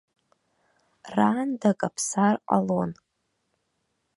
Раанда 1.15 1.71
каԥсар 1.79 2.35
ҟалон. 2.49 2.91